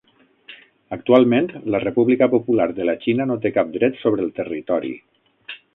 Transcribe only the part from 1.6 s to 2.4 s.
la República